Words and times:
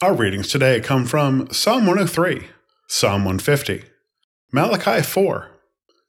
Our 0.00 0.14
readings 0.14 0.46
today 0.46 0.78
come 0.78 1.06
from 1.06 1.50
Psalm 1.50 1.84
103, 1.84 2.46
Psalm 2.86 3.24
150, 3.24 3.82
Malachi 4.52 5.02
4, 5.02 5.50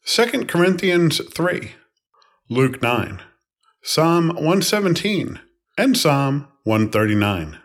2 0.05 0.46
Corinthians 0.46 1.19
3, 1.33 1.71
Luke 2.52 2.83
9, 2.83 3.20
Psalm 3.81 4.28
117, 4.28 5.39
and 5.75 5.97
Psalm 5.97 6.47
139. 6.65 7.57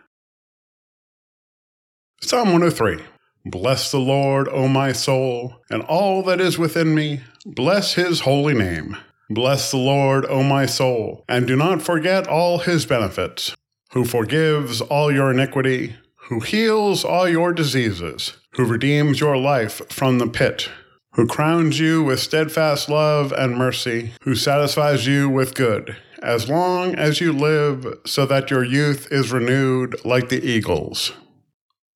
Psalm 2.23 2.51
103 2.53 3.03
Bless 3.45 3.91
the 3.91 3.99
Lord, 3.99 4.47
O 4.47 4.67
my 4.67 4.93
soul, 4.93 5.57
and 5.69 5.83
all 5.83 6.23
that 6.23 6.41
is 6.41 6.57
within 6.57 6.95
me, 6.95 7.21
bless 7.45 7.93
his 7.93 8.21
holy 8.21 8.55
name. 8.55 8.97
Bless 9.29 9.69
the 9.69 9.77
Lord, 9.77 10.25
O 10.25 10.41
my 10.41 10.65
soul, 10.65 11.23
and 11.29 11.45
do 11.45 11.55
not 11.55 11.83
forget 11.83 12.27
all 12.27 12.57
his 12.57 12.87
benefits, 12.87 13.55
who 13.91 14.03
forgives 14.03 14.81
all 14.81 15.11
your 15.11 15.29
iniquity, 15.29 15.97
who 16.27 16.39
heals 16.39 17.05
all 17.05 17.27
your 17.27 17.53
diseases, 17.53 18.37
who 18.53 18.65
redeems 18.65 19.19
your 19.19 19.37
life 19.37 19.81
from 19.89 20.17
the 20.17 20.27
pit, 20.27 20.69
who 21.13 21.27
crowns 21.27 21.79
you 21.79 22.03
with 22.03 22.19
steadfast 22.19 22.89
love 22.89 23.31
and 23.31 23.57
mercy, 23.57 24.11
who 24.23 24.35
satisfies 24.35 25.05
you 25.05 25.29
with 25.29 25.53
good, 25.53 25.95
as 26.23 26.49
long 26.49 26.95
as 26.95 27.21
you 27.21 27.31
live, 27.31 27.85
so 28.05 28.25
that 28.25 28.49
your 28.49 28.63
youth 28.63 29.07
is 29.11 29.31
renewed 29.31 29.95
like 30.03 30.29
the 30.29 30.43
eagles. 30.43 31.13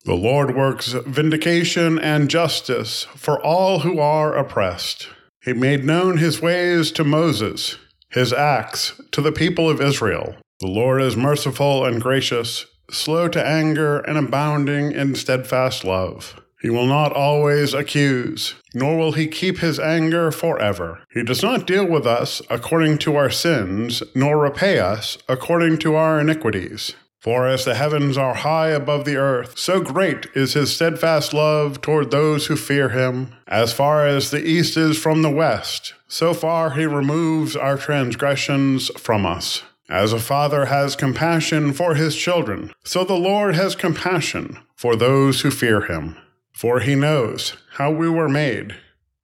The 0.05 0.15
Lord 0.15 0.55
works 0.55 0.93
vindication 0.93 1.99
and 1.99 2.29
justice 2.29 3.03
for 3.15 3.43
all 3.43 3.79
who 3.79 3.99
are 3.99 4.35
oppressed. 4.35 5.09
He 5.43 5.53
made 5.53 5.83
known 5.83 6.17
his 6.17 6.41
ways 6.41 6.91
to 6.93 7.03
Moses, 7.03 7.77
his 8.09 8.31
acts 8.31 8.99
to 9.11 9.21
the 9.21 9.31
people 9.31 9.69
of 9.69 9.81
Israel. 9.81 10.35
The 10.59 10.67
Lord 10.67 11.01
is 11.01 11.17
merciful 11.17 11.85
and 11.85 12.01
gracious, 12.01 12.65
slow 12.91 13.27
to 13.29 13.45
anger, 13.45 13.99
and 13.99 14.17
abounding 14.17 14.91
in 14.91 15.15
steadfast 15.15 15.83
love. 15.83 16.39
He 16.61 16.69
will 16.69 16.87
not 16.87 17.13
always 17.13 17.73
accuse, 17.73 18.55
nor 18.73 18.97
will 18.97 19.13
he 19.13 19.27
keep 19.27 19.59
his 19.59 19.79
anger 19.79 20.29
forever. 20.29 20.99
He 21.09 21.23
does 21.23 21.41
not 21.41 21.65
deal 21.65 21.85
with 21.85 22.05
us 22.05 22.41
according 22.49 22.97
to 22.99 23.15
our 23.15 23.29
sins, 23.29 24.03
nor 24.13 24.37
repay 24.37 24.79
us 24.79 25.17
according 25.29 25.77
to 25.79 25.95
our 25.95 26.19
iniquities. 26.19 26.95
For 27.19 27.47
as 27.47 27.65
the 27.65 27.75
heavens 27.75 28.17
are 28.17 28.33
high 28.33 28.69
above 28.69 29.03
the 29.03 29.17
earth, 29.17 29.57
so 29.57 29.81
great 29.81 30.27
is 30.35 30.53
his 30.53 30.73
steadfast 30.73 31.33
love 31.33 31.81
toward 31.81 32.11
those 32.11 32.47
who 32.47 32.55
fear 32.55 32.89
him. 32.89 33.33
As 33.47 33.73
far 33.73 34.07
as 34.07 34.31
the 34.31 34.45
east 34.45 34.77
is 34.77 34.97
from 34.97 35.21
the 35.21 35.29
west, 35.29 35.93
so 36.07 36.33
far 36.33 36.71
he 36.71 36.85
removes 36.85 37.57
our 37.57 37.77
transgressions 37.77 38.89
from 38.97 39.25
us. 39.25 39.63
As 39.89 40.13
a 40.13 40.19
father 40.19 40.65
has 40.65 40.95
compassion 40.95 41.73
for 41.73 41.95
his 41.95 42.15
children, 42.15 42.71
so 42.83 43.03
the 43.03 43.15
Lord 43.15 43.55
has 43.55 43.75
compassion 43.75 44.59
for 44.75 44.95
those 44.95 45.41
who 45.41 45.49
fear 45.49 45.81
him. 45.81 46.15
For 46.53 46.81
he 46.81 46.93
knows 46.93 47.57
how 47.73 47.89
we 47.89 48.07
were 48.07 48.29
made. 48.29 48.75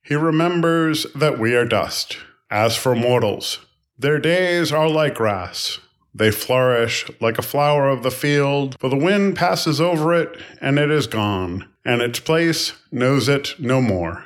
He 0.01 0.15
remembers 0.15 1.05
that 1.13 1.37
we 1.37 1.55
are 1.55 1.65
dust. 1.65 2.17
As 2.49 2.75
for 2.75 2.95
mortals, 2.95 3.59
their 3.97 4.17
days 4.17 4.71
are 4.71 4.89
like 4.89 5.15
grass. 5.15 5.79
They 6.15 6.31
flourish 6.31 7.05
like 7.19 7.37
a 7.37 7.43
flower 7.43 7.89
of 7.89 8.01
the 8.01 8.11
field, 8.11 8.75
for 8.79 8.89
the 8.89 8.95
wind 8.95 9.35
passes 9.35 9.79
over 9.79 10.13
it, 10.13 10.39
and 10.61 10.79
it 10.79 10.89
is 10.89 11.07
gone, 11.07 11.67
and 11.83 12.01
its 12.01 12.19
place 12.19 12.73
knows 12.91 13.27
it 13.27 13.53
no 13.59 13.81
more. 13.81 14.23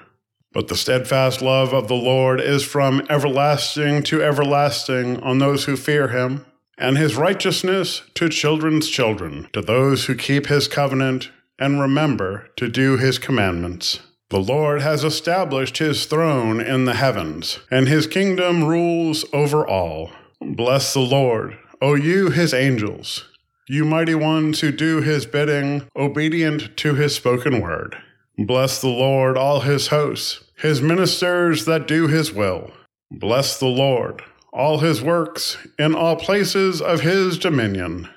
But 0.51 0.67
the 0.67 0.75
steadfast 0.75 1.41
love 1.41 1.73
of 1.73 1.87
the 1.87 1.95
Lord 1.95 2.41
is 2.41 2.63
from 2.63 3.05
everlasting 3.09 4.03
to 4.03 4.23
everlasting 4.23 5.19
on 5.21 5.37
those 5.37 5.65
who 5.65 5.75
fear 5.75 6.07
him, 6.07 6.45
and 6.77 6.97
his 6.97 7.15
righteousness 7.15 8.01
to 8.15 8.29
children's 8.29 8.89
children, 8.89 9.47
to 9.53 9.61
those 9.61 10.05
who 10.05 10.15
keep 10.15 10.47
his 10.47 10.67
covenant 10.67 11.29
and 11.59 11.79
remember 11.79 12.47
to 12.55 12.67
do 12.67 12.97
his 12.97 13.19
commandments. 13.19 13.99
The 14.29 14.39
Lord 14.39 14.81
has 14.81 15.03
established 15.03 15.79
his 15.79 16.05
throne 16.05 16.61
in 16.61 16.85
the 16.85 16.93
heavens, 16.93 17.59
and 17.69 17.87
his 17.87 18.07
kingdom 18.07 18.63
rules 18.63 19.25
over 19.33 19.67
all. 19.67 20.11
Bless 20.39 20.93
the 20.93 20.99
Lord. 20.99 21.57
O 21.81 21.95
you, 21.95 22.29
his 22.29 22.53
angels, 22.53 23.25
you 23.67 23.85
mighty 23.85 24.15
ones 24.15 24.61
who 24.61 24.71
do 24.71 25.01
his 25.01 25.25
bidding, 25.25 25.87
obedient 25.95 26.75
to 26.77 26.95
his 26.95 27.15
spoken 27.15 27.61
word. 27.61 27.97
Bless 28.45 28.79
the 28.79 28.87
Lord, 28.87 29.37
all 29.37 29.59
his 29.59 29.87
hosts, 29.87 30.45
his 30.55 30.81
ministers 30.81 31.65
that 31.65 31.89
do 31.89 32.07
his 32.07 32.31
will. 32.31 32.71
Bless 33.11 33.59
the 33.59 33.67
Lord, 33.67 34.23
all 34.53 34.79
his 34.79 35.01
works, 35.01 35.57
in 35.77 35.93
all 35.93 36.15
places 36.15 36.81
of 36.81 37.01
his 37.01 37.37
dominion. 37.37 38.07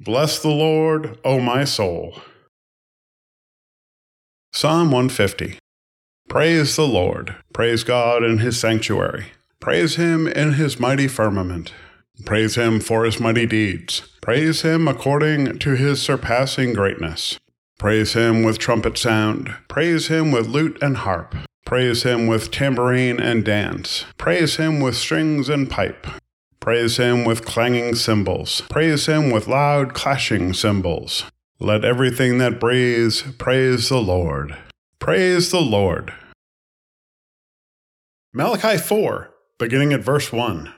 Bless 0.00 0.38
the 0.38 0.48
Lord, 0.48 1.18
O 1.22 1.38
my 1.38 1.64
soul. 1.64 2.22
Psalm 4.54 4.90
150 4.90 5.58
Praise 6.30 6.76
the 6.76 6.88
Lord. 6.88 7.36
Praise 7.52 7.84
God 7.84 8.24
in 8.24 8.38
his 8.38 8.58
sanctuary. 8.58 9.26
Praise 9.60 9.96
him 9.96 10.26
in 10.26 10.54
his 10.54 10.80
mighty 10.80 11.08
firmament. 11.08 11.74
Praise 12.24 12.54
him 12.54 12.80
for 12.80 13.04
his 13.04 13.20
mighty 13.20 13.44
deeds. 13.44 14.00
Praise 14.22 14.62
him 14.62 14.88
according 14.88 15.58
to 15.58 15.76
his 15.76 16.00
surpassing 16.00 16.72
greatness. 16.72 17.38
Praise 17.78 18.12
him 18.12 18.42
with 18.42 18.58
trumpet 18.58 18.96
sound. 18.96 19.54
Praise 19.68 20.08
him 20.08 20.30
with 20.30 20.46
lute 20.46 20.78
and 20.80 20.98
harp. 20.98 21.34
Praise 21.64 22.02
him 22.02 22.26
with 22.26 22.50
tambourine 22.50 23.18
and 23.18 23.44
dance. 23.44 24.04
Praise 24.18 24.56
him 24.56 24.80
with 24.80 24.96
strings 24.96 25.48
and 25.48 25.70
pipe. 25.70 26.06
Praise 26.60 26.96
him 26.96 27.24
with 27.24 27.44
clanging 27.44 27.94
cymbals. 27.94 28.62
Praise 28.70 29.06
him 29.06 29.30
with 29.30 29.48
loud 29.48 29.94
clashing 29.94 30.52
cymbals. 30.52 31.24
Let 31.58 31.84
everything 31.84 32.38
that 32.38 32.60
breathes 32.60 33.22
praise 33.38 33.88
the 33.88 34.00
Lord. 34.00 34.56
Praise 34.98 35.50
the 35.50 35.60
Lord. 35.60 36.12
Malachi 38.32 38.78
4, 38.78 39.30
beginning 39.58 39.92
at 39.92 40.00
verse 40.00 40.32
1. 40.32 40.72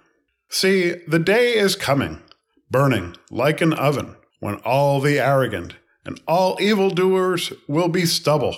See, 0.48 0.94
the 1.06 1.18
day 1.18 1.54
is 1.54 1.76
coming, 1.76 2.22
burning 2.70 3.16
like 3.30 3.60
an 3.60 3.72
oven, 3.74 4.16
when 4.40 4.56
all 4.56 5.00
the 5.00 5.18
arrogant 5.18 5.74
and 6.04 6.20
all 6.26 6.56
evildoers 6.60 7.52
will 7.66 7.88
be 7.88 8.06
stubble. 8.06 8.56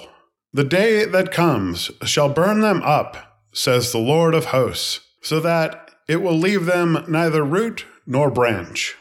The 0.53 0.65
day 0.65 1.05
that 1.05 1.33
comes 1.33 1.91
shall 2.05 2.29
burn 2.29 2.61
them 2.61 2.83
up, 2.83 3.43
says 3.53 3.93
the 3.93 3.99
Lord 3.99 4.35
of 4.35 4.47
hosts, 4.47 5.01
so 5.21 5.41
that 5.41 5.91
it 6.09 6.23
will 6.23 6.37
leave 6.37 6.67
them 6.67 7.05
neither 7.09 7.45
root 7.45 7.85
nor 8.07 8.31
branch. 8.31 8.97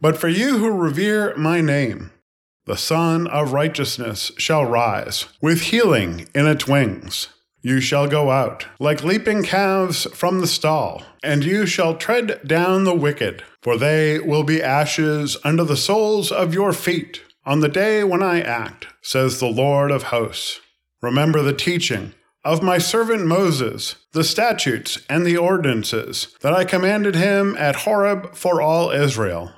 But 0.00 0.18
for 0.18 0.28
you 0.28 0.58
who 0.58 0.70
revere 0.70 1.34
my 1.36 1.60
name, 1.60 2.10
the 2.66 2.76
Sun 2.76 3.26
of 3.28 3.52
Righteousness 3.52 4.32
shall 4.36 4.64
rise, 4.64 5.26
with 5.40 5.62
healing 5.62 6.28
in 6.34 6.46
its 6.46 6.66
wings. 6.66 7.28
You 7.60 7.80
shall 7.80 8.08
go 8.08 8.30
out 8.30 8.66
like 8.80 9.04
leaping 9.04 9.44
calves 9.44 10.04
from 10.12 10.40
the 10.40 10.46
stall, 10.46 11.02
and 11.22 11.44
you 11.44 11.64
shall 11.64 11.96
tread 11.96 12.40
down 12.46 12.84
the 12.84 12.94
wicked, 12.94 13.44
for 13.62 13.76
they 13.76 14.18
will 14.18 14.42
be 14.42 14.62
ashes 14.62 15.36
under 15.44 15.62
the 15.62 15.76
soles 15.76 16.32
of 16.32 16.54
your 16.54 16.72
feet 16.72 17.22
on 17.44 17.60
the 17.60 17.68
day 17.68 18.04
when 18.04 18.22
I 18.22 18.40
act, 18.40 18.86
says 19.00 19.38
the 19.38 19.46
Lord 19.46 19.90
of 19.90 20.04
hosts. 20.04 20.60
Remember 21.00 21.42
the 21.42 21.52
teaching 21.52 22.14
of 22.44 22.62
my 22.62 22.78
servant 22.78 23.26
Moses, 23.26 23.96
the 24.12 24.24
statutes 24.24 25.00
and 25.08 25.24
the 25.24 25.36
ordinances 25.36 26.28
that 26.40 26.52
I 26.52 26.64
commanded 26.64 27.14
him 27.14 27.56
at 27.56 27.76
Horeb 27.76 28.34
for 28.34 28.60
all 28.60 28.90
Israel. 28.90 29.52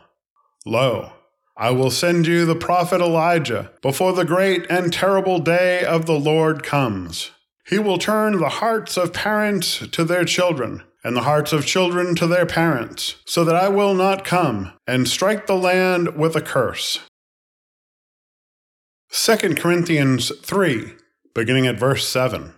Lo, 0.66 1.12
I 1.56 1.70
will 1.70 1.90
send 1.90 2.26
you 2.26 2.44
the 2.44 2.54
prophet 2.54 3.00
Elijah 3.00 3.70
before 3.80 4.12
the 4.12 4.24
great 4.24 4.66
and 4.68 4.92
terrible 4.92 5.38
day 5.38 5.84
of 5.84 6.06
the 6.06 6.18
Lord 6.18 6.62
comes. 6.62 7.30
He 7.66 7.78
will 7.78 7.98
turn 7.98 8.38
the 8.38 8.48
hearts 8.48 8.96
of 8.96 9.12
parents 9.12 9.86
to 9.88 10.04
their 10.04 10.24
children, 10.24 10.82
and 11.02 11.14
the 11.14 11.22
hearts 11.22 11.52
of 11.52 11.66
children 11.66 12.14
to 12.16 12.26
their 12.26 12.46
parents, 12.46 13.16
so 13.26 13.44
that 13.44 13.54
I 13.54 13.68
will 13.68 13.94
not 13.94 14.24
come 14.24 14.72
and 14.86 15.06
strike 15.06 15.46
the 15.46 15.56
land 15.56 16.16
with 16.16 16.34
a 16.34 16.40
curse. 16.40 16.98
2 19.16 19.54
Corinthians 19.54 20.32
3, 20.40 20.92
beginning 21.34 21.68
at 21.68 21.78
verse 21.78 22.06
7. 22.08 22.52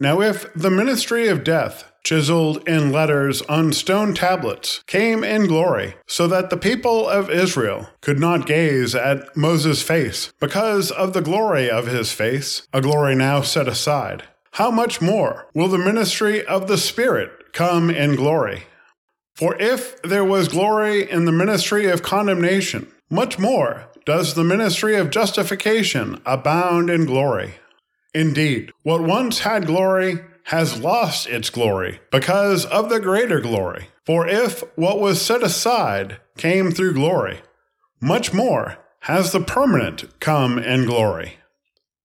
Now, 0.00 0.22
if 0.22 0.50
the 0.54 0.70
ministry 0.70 1.28
of 1.28 1.44
death, 1.44 1.92
chiseled 2.02 2.66
in 2.66 2.92
letters 2.92 3.42
on 3.42 3.74
stone 3.74 4.14
tablets, 4.14 4.82
came 4.86 5.22
in 5.22 5.46
glory, 5.46 5.94
so 6.06 6.26
that 6.28 6.48
the 6.48 6.56
people 6.56 7.06
of 7.06 7.28
Israel 7.28 7.90
could 8.00 8.18
not 8.18 8.46
gaze 8.46 8.94
at 8.94 9.36
Moses' 9.36 9.82
face 9.82 10.32
because 10.40 10.90
of 10.90 11.12
the 11.12 11.20
glory 11.20 11.70
of 11.70 11.88
his 11.88 12.10
face, 12.10 12.66
a 12.72 12.80
glory 12.80 13.14
now 13.14 13.42
set 13.42 13.68
aside, 13.68 14.22
how 14.52 14.70
much 14.70 15.02
more 15.02 15.46
will 15.52 15.68
the 15.68 15.76
ministry 15.76 16.42
of 16.46 16.68
the 16.68 16.78
Spirit 16.78 17.52
come 17.52 17.90
in 17.90 18.16
glory? 18.16 18.62
For 19.34 19.54
if 19.60 20.00
there 20.00 20.24
was 20.24 20.48
glory 20.48 21.08
in 21.08 21.26
the 21.26 21.32
ministry 21.32 21.90
of 21.90 22.02
condemnation, 22.02 22.90
much 23.10 23.38
more 23.38 23.90
does 24.06 24.34
the 24.34 24.44
ministry 24.44 24.96
of 24.96 25.10
justification 25.10 26.22
abound 26.24 26.88
in 26.88 27.04
glory. 27.04 27.56
Indeed, 28.14 28.72
what 28.82 29.02
once 29.02 29.40
had 29.40 29.66
glory 29.66 30.20
has 30.44 30.80
lost 30.80 31.26
its 31.26 31.50
glory 31.50 32.00
because 32.12 32.64
of 32.64 32.88
the 32.88 33.00
greater 33.00 33.40
glory. 33.40 33.88
For 34.06 34.26
if 34.28 34.62
what 34.76 35.00
was 35.00 35.20
set 35.20 35.42
aside 35.42 36.18
came 36.38 36.70
through 36.70 36.94
glory, 36.94 37.40
much 38.00 38.32
more 38.32 38.78
has 39.00 39.32
the 39.32 39.40
permanent 39.40 40.20
come 40.20 40.58
in 40.58 40.86
glory. 40.86 41.38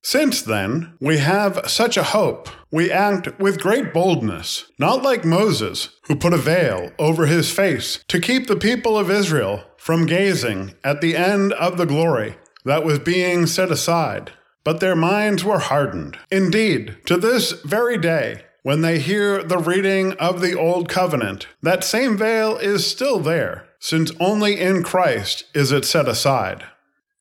Since 0.04 0.42
then, 0.42 0.94
we 1.00 1.20
have 1.20 1.70
such 1.70 1.96
a 1.96 2.04
hope. 2.04 2.50
We 2.72 2.92
act 2.92 3.40
with 3.40 3.62
great 3.62 3.94
boldness, 3.94 4.66
not 4.80 5.04
like 5.04 5.24
Moses, 5.24 5.90
who 6.04 6.16
put 6.16 6.34
a 6.34 6.38
veil 6.38 6.92
over 6.98 7.28
his 7.28 7.52
face 7.52 8.04
to 8.08 8.20
keep 8.20 8.48
the 8.48 8.56
people 8.56 8.98
of 8.98 9.12
Israel 9.12 9.64
from 9.78 10.08
gazing 10.08 10.74
at 10.84 11.02
the 11.02 11.16
end 11.16 11.54
of 11.54 11.78
the 11.78 11.86
glory 11.86 12.38
that 12.66 12.84
was 12.84 13.00
being 13.00 13.46
set 13.46 13.72
aside. 13.72 14.32
But 14.64 14.80
their 14.80 14.96
minds 14.96 15.44
were 15.44 15.60
hardened. 15.60 16.18
Indeed, 16.32 16.98
to 17.06 17.18
this 17.18 17.52
very 17.64 17.98
day, 17.98 18.46
when 18.64 18.82
they 18.82 19.00
hear 19.00 19.42
the 19.44 19.58
reading 19.58 20.14
of 20.14 20.40
the 20.40 20.58
Old 20.58 20.88
Covenant, 20.88 21.48
that 21.64 21.84
same 21.84 22.16
veil 22.16 22.58
is 22.58 22.86
still 22.86 23.20
there, 23.20 23.68
since 23.80 24.12
only 24.20 24.60
in 24.60 24.84
Christ 24.84 25.46
is 25.56 25.72
it 25.72 25.86
set 25.86 26.08
aside. 26.08 26.64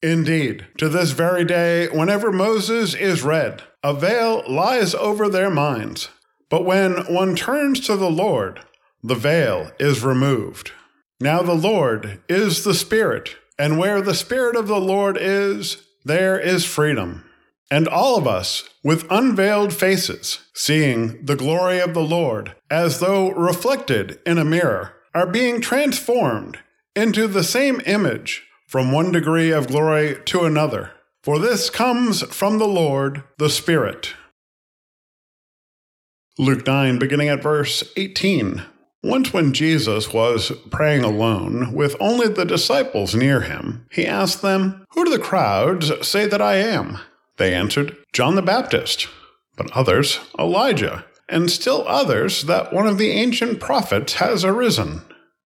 Indeed, 0.03 0.67
to 0.79 0.89
this 0.89 1.11
very 1.11 1.45
day, 1.45 1.89
whenever 1.89 2.33
Moses 2.33 2.95
is 2.95 3.23
read, 3.23 3.63
a 3.83 3.93
veil 3.93 4.43
lies 4.49 4.95
over 4.95 5.29
their 5.29 5.51
minds. 5.51 6.09
But 6.49 6.65
when 6.65 7.05
one 7.13 7.37
turns 7.37 7.81
to 7.81 7.97
the 7.97 8.11
Lord, 8.11 8.61
the 9.03 9.15
veil 9.15 9.71
is 9.79 10.03
removed. 10.03 10.73
Now 11.21 11.43
the 11.43 11.55
Lord 11.55 12.21
is 12.29 12.65
the 12.65 12.75
Spirit, 12.75 13.37
and 13.59 13.79
where 13.79 14.01
the 14.01 14.15
Spirit 14.15 14.57
of 14.57 14.69
the 14.69 14.81
Lord 14.81 15.19
is, 15.21 15.87
there 16.05 16.41
is 16.41 16.65
freedom. 16.65 17.25
And 17.71 17.87
all 17.87 18.17
of 18.17 18.27
us, 18.27 18.69
with 18.83 19.07
unveiled 19.11 19.73
faces, 19.73 20.41
seeing 20.55 21.25
the 21.25 21.37
glory 21.37 21.79
of 21.79 21.95
the 21.95 22.03
Lord 22.03 22.57
as 22.71 23.01
though 23.01 23.31
reflected 23.33 24.19
in 24.27 24.39
a 24.39 24.45
mirror, 24.45 24.95
are 25.15 25.27
being 25.27 25.61
transformed 25.61 26.59
into 26.97 27.29
the 27.29 27.45
same 27.45 27.81
image 27.85 28.47
from 28.71 28.93
one 28.93 29.11
degree 29.11 29.51
of 29.51 29.67
glory 29.67 30.17
to 30.25 30.45
another. 30.45 30.93
For 31.25 31.41
this 31.41 31.69
comes 31.69 32.23
from 32.33 32.59
the 32.59 32.69
Lord, 32.69 33.25
the 33.37 33.51
Spirit. 33.51 34.15
Luke 36.39 36.65
9, 36.65 36.97
beginning 37.01 37.29
at 37.29 37.43
verse 37.43 37.83
18. 37.97 38.63
Once, 39.03 39.33
when 39.33 39.53
Jesus 39.53 40.13
was 40.13 40.53
praying 40.71 41.03
alone 41.03 41.73
with 41.73 41.97
only 41.99 42.29
the 42.29 42.45
disciples 42.45 43.13
near 43.13 43.41
him, 43.41 43.87
he 43.91 44.07
asked 44.07 44.41
them, 44.41 44.87
Who 44.91 45.05
do 45.05 45.11
the 45.11 45.19
crowds 45.19 45.91
say 46.07 46.29
that 46.29 46.41
I 46.41 46.55
am? 46.59 47.01
They 47.39 47.53
answered, 47.53 47.97
John 48.13 48.37
the 48.37 48.41
Baptist, 48.41 49.09
but 49.57 49.73
others, 49.73 50.21
Elijah, 50.39 51.05
and 51.29 51.51
still 51.51 51.85
others, 51.89 52.43
that 52.45 52.73
one 52.73 52.87
of 52.87 52.99
the 52.99 53.11
ancient 53.11 53.59
prophets 53.59 54.15
has 54.15 54.45
arisen. 54.45 55.01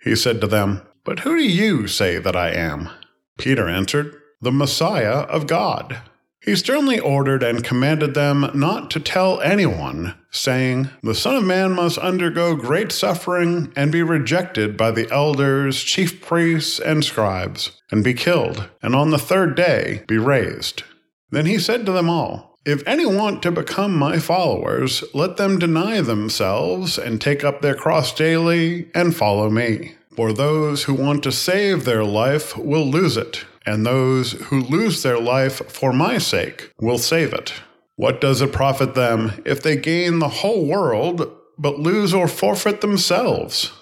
He 0.02 0.18
said 0.18 0.42
to 0.42 0.48
them, 0.48 0.82
But 1.06 1.20
who 1.20 1.38
do 1.38 1.44
you 1.48 1.88
say 1.88 2.18
that 2.18 2.36
I 2.36 2.52
am? 2.52 2.90
Peter 3.38 3.68
answered, 3.68 4.16
The 4.42 4.52
Messiah 4.52 5.22
of 5.22 5.48
God. 5.48 6.02
He 6.46 6.56
sternly 6.56 7.00
ordered 7.00 7.42
and 7.42 7.64
commanded 7.64 8.14
them 8.14 8.52
not 8.54 8.92
to 8.92 9.00
tell 9.00 9.42
anyone, 9.42 10.14
saying, 10.30 10.92
The 11.02 11.16
Son 11.16 11.36
of 11.36 11.44
Man 11.44 11.72
must 11.72 11.98
undergo 11.98 12.56
great 12.56 12.92
suffering 12.92 13.74
and 13.76 13.92
be 13.92 14.04
rejected 14.04 14.78
by 14.78 14.92
the 14.92 15.12
elders, 15.12 15.84
chief 15.84 16.22
priests, 16.22 16.80
and 16.80 17.04
scribes, 17.04 17.82
and 17.92 18.04
be 18.04 18.14
killed, 18.14 18.70
and 18.84 18.96
on 18.96 19.10
the 19.10 19.18
third 19.18 19.56
day 19.56 20.04
be 20.08 20.20
raised. 20.20 20.84
Then 21.32 21.48
he 21.48 21.58
said 21.58 21.84
to 21.88 21.92
them 21.92 22.12
all, 22.12 22.60
If 22.64 22.88
any 22.88 23.08
want 23.08 23.42
to 23.42 23.52
become 23.52 23.98
my 23.98 24.20
followers, 24.20 25.04
let 25.16 25.38
them 25.38 25.58
deny 25.58 26.02
themselves 26.02 27.00
and 27.00 27.20
take 27.20 27.44
up 27.44 27.62
their 27.62 27.76
cross 27.76 28.14
daily 28.14 28.92
and 28.94 29.16
follow 29.16 29.50
me. 29.50 29.96
For 30.16 30.32
those 30.32 30.84
who 30.84 30.94
want 30.94 31.24
to 31.24 31.32
save 31.32 31.84
their 31.84 32.06
life 32.06 32.58
will 32.58 32.86
lose 32.86 33.18
it, 33.18 33.44
and 33.66 33.86
those 33.86 34.32
who 34.34 34.62
lose 34.62 35.04
their 35.04 35.20
life 35.20 35.70
for 35.70 35.92
my 35.92 36.20
sake 36.20 36.72
will 36.80 36.98
save 36.98 37.34
it. 37.34 37.54
What 37.98 38.22
does 38.22 38.42
it 38.42 38.54
profit 38.54 38.94
them 38.94 39.42
if 39.46 39.62
they 39.62 39.76
gain 39.76 40.20
the 40.20 40.30
whole 40.30 40.66
world 40.66 41.30
but 41.58 41.80
lose 41.80 42.14
or 42.14 42.30
forfeit 42.30 42.80
themselves? 42.80 43.74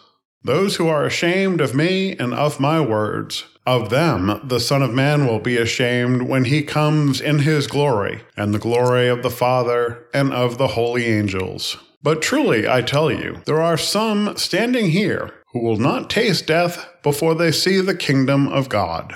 Those 0.44 0.77
who 0.77 0.88
are 0.88 1.06
ashamed 1.06 1.62
of 1.62 1.75
me 1.75 2.18
and 2.18 2.33
of 2.33 2.59
my 2.59 2.81
words, 2.81 3.45
of 3.65 3.91
them 3.91 4.41
the 4.44 4.59
Son 4.59 4.81
of 4.81 4.91
Man 4.91 5.27
will 5.27 5.39
be 5.39 5.57
ashamed 5.57 6.24
when 6.24 6.45
he 6.45 6.63
comes 6.63 7.21
in 7.21 7.39
his 7.39 7.68
glory, 7.68 8.21
and 8.35 8.53
the 8.53 8.59
glory 8.59 9.07
of 9.07 9.21
the 9.21 9.30
Father 9.30 10.06
and 10.13 10.33
of 10.33 10.57
the 10.57 10.69
holy 10.69 11.06
angels. 11.06 11.77
But 12.01 12.21
truly, 12.21 12.68
I 12.68 12.81
tell 12.81 13.12
you, 13.12 13.41
there 13.45 13.62
are 13.62 13.77
some 13.77 14.35
standing 14.35 14.89
here 14.89 15.31
who 15.53 15.59
will 15.59 15.77
not 15.77 16.09
taste 16.09 16.47
death 16.47 16.88
before 17.03 17.35
they 17.35 17.51
see 17.51 17.79
the 17.79 17.95
kingdom 17.95 18.47
of 18.47 18.69
God. 18.69 19.15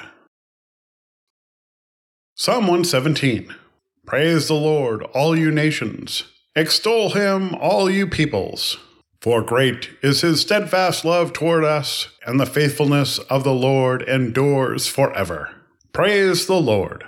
Psalm 2.36 2.68
117 2.68 3.54
Praise 4.06 4.48
the 4.48 4.54
Lord, 4.54 5.04
all 5.14 5.36
you 5.36 5.52
nations. 5.52 6.24
Extol 6.56 7.10
him, 7.10 7.54
all 7.56 7.90
you 7.90 8.08
peoples. 8.08 8.78
For 9.22 9.42
great 9.42 9.90
is 10.02 10.22
his 10.22 10.40
steadfast 10.42 11.04
love 11.04 11.34
toward 11.34 11.64
us, 11.64 12.10
and 12.26 12.40
the 12.40 12.46
faithfulness 12.46 13.18
of 13.20 13.44
the 13.44 13.54
Lord 13.54 14.04
endures 14.04 14.88
forever. 14.88 15.50
Praise 15.92 16.46
the 16.46 16.62
Lord. 16.62 17.04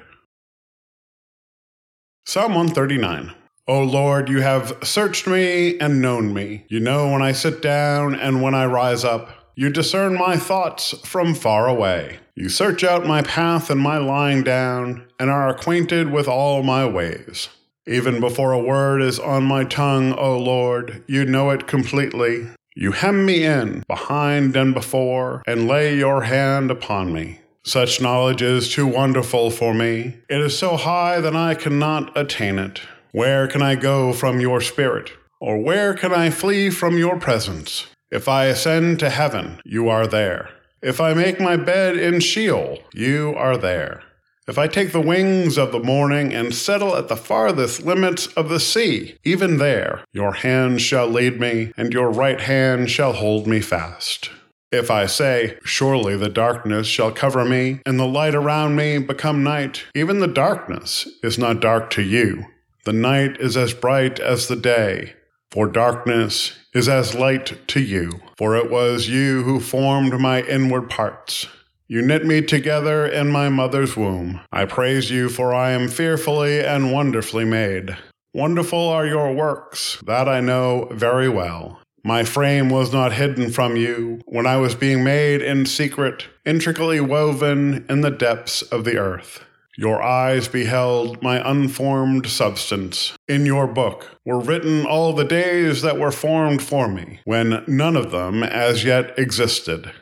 Psalm 2.25 2.53
139 2.53 3.33
O 3.69 3.83
Lord, 3.83 4.29
you 4.29 4.41
have 4.41 4.75
searched 4.81 5.27
me 5.27 5.77
and 5.77 6.01
known 6.01 6.33
me. 6.33 6.65
You 6.69 6.79
know 6.79 7.11
when 7.11 7.21
I 7.21 7.33
sit 7.33 7.61
down 7.61 8.15
and 8.15 8.41
when 8.41 8.55
I 8.55 8.65
rise 8.65 9.03
up. 9.03 9.29
You 9.55 9.69
discern 9.69 10.15
my 10.15 10.37
thoughts 10.37 10.95
from 11.05 11.35
far 11.35 11.67
away. 11.67 12.17
You 12.33 12.49
search 12.49 12.83
out 12.83 13.05
my 13.05 13.21
path 13.21 13.69
and 13.69 13.79
my 13.79 13.99
lying 13.99 14.41
down, 14.41 15.05
and 15.19 15.29
are 15.29 15.49
acquainted 15.49 16.11
with 16.11 16.27
all 16.27 16.63
my 16.63 16.83
ways. 16.87 17.49
Even 17.85 18.19
before 18.19 18.53
a 18.53 18.63
word 18.63 19.03
is 19.03 19.19
on 19.19 19.43
my 19.43 19.65
tongue, 19.65 20.13
O 20.13 20.35
Lord, 20.35 21.03
you 21.05 21.23
know 21.25 21.51
it 21.51 21.67
completely. 21.67 22.47
You 22.75 22.93
hem 22.93 23.23
me 23.23 23.43
in, 23.43 23.83
behind 23.87 24.55
and 24.55 24.73
before, 24.73 25.43
and 25.45 25.67
lay 25.67 25.95
your 25.95 26.23
hand 26.23 26.71
upon 26.71 27.13
me. 27.13 27.41
Such 27.63 28.01
knowledge 28.01 28.41
is 28.41 28.73
too 28.73 28.87
wonderful 28.87 29.51
for 29.51 29.75
me. 29.75 30.15
It 30.27 30.41
is 30.41 30.57
so 30.57 30.75
high 30.75 31.21
that 31.21 31.35
I 31.35 31.53
cannot 31.53 32.17
attain 32.17 32.57
it. 32.57 32.81
Where 33.11 33.47
can 33.47 33.63
I 33.63 33.75
go 33.75 34.13
from 34.13 34.39
your 34.39 34.61
spirit? 34.61 35.11
Or 35.41 35.57
where 35.57 35.95
can 35.95 36.13
I 36.13 36.29
flee 36.29 36.69
from 36.69 36.97
your 36.97 37.19
presence? 37.19 37.87
If 38.11 38.27
I 38.27 38.45
ascend 38.45 38.99
to 38.99 39.09
heaven, 39.09 39.59
you 39.65 39.89
are 39.89 40.05
there. 40.05 40.49
If 40.83 41.01
I 41.01 41.15
make 41.15 41.39
my 41.39 41.57
bed 41.57 41.97
in 41.97 42.19
Sheol, 42.19 42.79
you 42.93 43.33
are 43.35 43.57
there. 43.57 44.03
If 44.47 44.59
I 44.59 44.67
take 44.67 44.91
the 44.91 45.01
wings 45.01 45.57
of 45.57 45.71
the 45.71 45.79
morning 45.79 46.33
and 46.33 46.53
settle 46.53 46.95
at 46.95 47.07
the 47.07 47.15
farthest 47.15 47.83
limits 47.83 48.27
of 48.27 48.49
the 48.49 48.59
sea, 48.59 49.15
even 49.23 49.57
there 49.57 50.03
your 50.13 50.33
hand 50.33 50.81
shall 50.81 51.07
lead 51.07 51.39
me, 51.39 51.71
and 51.77 51.93
your 51.93 52.11
right 52.11 52.41
hand 52.41 52.91
shall 52.91 53.13
hold 53.13 53.47
me 53.47 53.59
fast. 53.59 54.29
If 54.71 54.91
I 54.91 55.07
say, 55.07 55.57
Surely 55.63 56.15
the 56.15 56.29
darkness 56.29 56.85
shall 56.85 57.11
cover 57.11 57.43
me, 57.43 57.81
and 57.87 57.99
the 57.99 58.05
light 58.05 58.35
around 58.35 58.75
me 58.75 58.99
become 58.99 59.43
night, 59.43 59.85
even 59.95 60.19
the 60.19 60.27
darkness 60.27 61.07
is 61.23 61.39
not 61.39 61.59
dark 61.59 61.89
to 61.91 62.03
you. 62.03 62.45
The 62.85 62.93
night 62.93 63.37
is 63.39 63.57
as 63.57 63.73
bright 63.73 64.19
as 64.19 64.47
the 64.47 64.55
day, 64.55 65.13
for 65.51 65.67
darkness 65.67 66.57
is 66.73 66.87
as 66.87 67.13
light 67.13 67.67
to 67.67 67.81
you. 67.81 68.21
For 68.37 68.55
it 68.55 68.71
was 68.71 69.09
you 69.09 69.43
who 69.43 69.59
formed 69.59 70.19
my 70.19 70.41
inward 70.43 70.89
parts. 70.89 71.47
You 71.87 72.01
knit 72.01 72.25
me 72.25 72.41
together 72.41 73.05
in 73.05 73.31
my 73.31 73.49
mother's 73.49 73.97
womb. 73.97 74.41
I 74.51 74.65
praise 74.65 75.09
you, 75.09 75.27
for 75.27 75.53
I 75.53 75.71
am 75.71 75.87
fearfully 75.87 76.59
and 76.59 76.93
wonderfully 76.93 77.45
made. 77.45 77.97
Wonderful 78.33 78.87
are 78.87 79.07
your 79.07 79.33
works, 79.33 79.97
that 80.05 80.29
I 80.29 80.39
know 80.39 80.87
very 80.91 81.27
well. 81.27 81.81
My 82.03 82.23
frame 82.23 82.69
was 82.69 82.93
not 82.93 83.13
hidden 83.13 83.51
from 83.51 83.75
you 83.75 84.21
when 84.25 84.45
I 84.45 84.57
was 84.57 84.75
being 84.75 85.03
made 85.03 85.41
in 85.41 85.65
secret, 85.65 86.27
intricately 86.45 87.01
woven 87.01 87.85
in 87.89 88.01
the 88.01 88.11
depths 88.11 88.61
of 88.61 88.85
the 88.85 88.97
earth. 88.97 89.43
Your 89.79 90.03
eyes 90.03 90.49
beheld 90.49 91.23
my 91.23 91.41
unformed 91.49 92.27
substance. 92.27 93.17
In 93.29 93.45
your 93.45 93.65
book 93.65 94.17
were 94.25 94.37
written 94.37 94.85
all 94.85 95.13
the 95.13 95.23
days 95.23 95.81
that 95.83 95.97
were 95.97 96.11
formed 96.11 96.61
for 96.61 96.89
me, 96.89 97.21
when 97.23 97.63
none 97.65 97.95
of 97.95 98.11
them 98.11 98.43
as 98.43 98.83
yet 98.83 99.17
existed. 99.17 99.93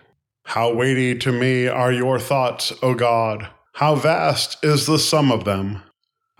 How 0.45 0.73
weighty 0.73 1.15
to 1.19 1.31
me 1.31 1.67
are 1.67 1.91
your 1.91 2.17
thoughts, 2.17 2.73
O 2.81 2.95
God! 2.95 3.49
How 3.73 3.93
vast 3.93 4.57
is 4.65 4.87
the 4.87 4.97
sum 4.97 5.31
of 5.31 5.43
them! 5.43 5.83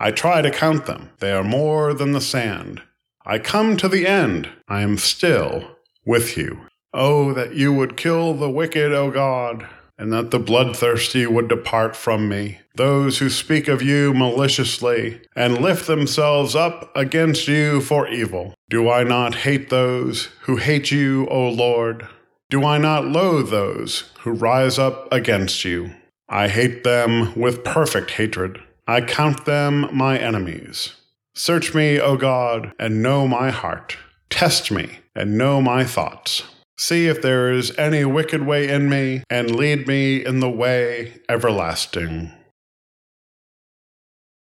I 0.00 0.10
try 0.10 0.42
to 0.42 0.50
count 0.50 0.86
them, 0.86 1.10
they 1.20 1.30
are 1.30 1.44
more 1.44 1.94
than 1.94 2.10
the 2.10 2.20
sand. 2.20 2.82
I 3.24 3.38
come 3.38 3.76
to 3.76 3.88
the 3.88 4.04
end, 4.04 4.48
I 4.66 4.80
am 4.80 4.98
still 4.98 5.76
with 6.04 6.36
you. 6.36 6.62
Oh, 6.92 7.32
that 7.34 7.54
you 7.54 7.72
would 7.72 7.96
kill 7.96 8.34
the 8.34 8.50
wicked, 8.50 8.92
O 8.92 9.12
God! 9.12 9.68
And 9.98 10.12
that 10.12 10.30
the 10.30 10.38
bloodthirsty 10.38 11.26
would 11.26 11.48
depart 11.48 11.96
from 11.96 12.28
me. 12.28 12.60
Those 12.76 13.18
who 13.18 13.28
speak 13.28 13.66
of 13.66 13.82
you 13.82 14.14
maliciously 14.14 15.20
and 15.34 15.60
lift 15.60 15.88
themselves 15.88 16.54
up 16.54 16.96
against 16.96 17.48
you 17.48 17.80
for 17.80 18.06
evil. 18.08 18.54
Do 18.70 18.88
I 18.88 19.02
not 19.02 19.34
hate 19.34 19.68
those 19.68 20.26
who 20.42 20.56
hate 20.56 20.92
you, 20.92 21.26
O 21.28 21.48
Lord? 21.48 22.06
Do 22.48 22.64
I 22.64 22.78
not 22.78 23.06
loathe 23.06 23.50
those 23.50 24.10
who 24.20 24.30
rise 24.30 24.78
up 24.78 25.12
against 25.12 25.64
you? 25.64 25.92
I 26.28 26.48
hate 26.48 26.84
them 26.84 27.34
with 27.34 27.64
perfect 27.64 28.12
hatred. 28.12 28.62
I 28.86 29.00
count 29.00 29.44
them 29.44 29.88
my 29.92 30.16
enemies. 30.16 30.94
Search 31.34 31.74
me, 31.74 32.00
O 32.00 32.16
God, 32.16 32.72
and 32.78 33.02
know 33.02 33.26
my 33.26 33.50
heart. 33.50 33.96
Test 34.30 34.70
me 34.70 35.00
and 35.14 35.36
know 35.36 35.60
my 35.60 35.84
thoughts. 35.84 36.42
See 36.78 37.08
if 37.08 37.20
there 37.20 37.50
is 37.52 37.76
any 37.76 38.04
wicked 38.04 38.46
way 38.46 38.68
in 38.68 38.88
me, 38.88 39.24
and 39.28 39.50
lead 39.54 39.88
me 39.88 40.24
in 40.24 40.38
the 40.38 40.50
way 40.50 41.20
everlasting. 41.28 42.32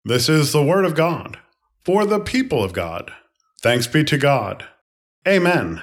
This 0.05 0.29
is 0.29 0.51
the 0.51 0.63
word 0.63 0.85
of 0.85 0.93
God 0.95 1.39
for 1.83 2.05
the 2.05 2.19
people 2.19 2.63
of 2.63 2.71
God. 2.71 3.11
Thanks 3.61 3.87
be 3.87 4.03
to 4.03 4.17
God. 4.17 4.65
Amen. 5.27 5.81